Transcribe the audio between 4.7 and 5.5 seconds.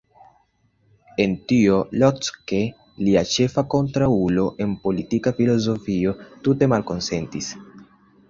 politika